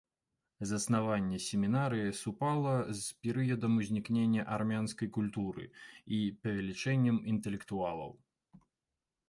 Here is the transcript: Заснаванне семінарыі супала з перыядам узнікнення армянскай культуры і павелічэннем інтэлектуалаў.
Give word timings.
Заснаванне 0.69 1.37
семінарыі 1.47 2.15
супала 2.21 2.71
з 3.01 3.19
перыядам 3.27 3.77
узнікнення 3.83 4.47
армянскай 4.55 5.13
культуры 5.21 5.69
і 6.21 6.23
павелічэннем 6.47 7.17
інтэлектуалаў. 7.35 8.11